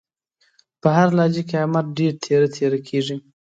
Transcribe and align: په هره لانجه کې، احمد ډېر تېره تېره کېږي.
په 0.81 0.87
هره 0.95 1.13
لانجه 1.17 1.43
کې، 1.47 1.55
احمد 1.63 1.85
ډېر 1.97 2.13
تېره 2.23 2.47
تېره 2.55 2.79
کېږي. 2.87 3.17